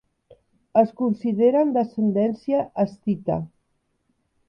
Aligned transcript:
Es 0.81 0.93
consideren 1.01 1.75
d'ascendència 1.77 2.65
escita. 2.89 3.41